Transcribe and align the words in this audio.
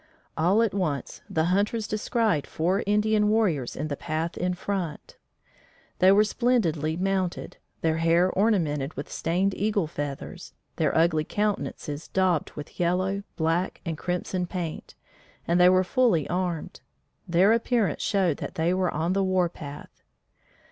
All 0.35 0.63
at 0.63 0.73
once, 0.73 1.21
the 1.29 1.43
hunters 1.53 1.87
descried 1.87 2.47
four 2.47 2.83
Indian 2.87 3.29
warriors 3.29 3.75
in 3.75 3.87
the 3.87 3.95
path 3.95 4.35
in 4.35 4.55
front. 4.55 5.15
They 5.99 6.11
were 6.11 6.23
splendidly 6.23 6.97
mounted, 6.97 7.57
their 7.81 7.97
hair 7.97 8.31
ornamented 8.31 8.95
with 8.95 9.11
stained 9.11 9.53
eagle 9.53 9.85
feathers, 9.85 10.53
their 10.77 10.97
ugly 10.97 11.23
countenances 11.23 12.07
daubed 12.07 12.49
with 12.53 12.79
yellow, 12.79 13.21
black 13.35 13.79
and 13.85 13.95
crimson 13.95 14.47
paint, 14.47 14.95
and 15.47 15.59
they 15.61 15.69
were 15.69 15.83
fully 15.83 16.27
armed. 16.27 16.81
Their 17.27 17.53
appearance 17.53 18.01
showed 18.01 18.37
they 18.37 18.73
were 18.73 18.89
on 18.89 19.13
the 19.13 19.23
war 19.23 19.49
path. 19.49 20.01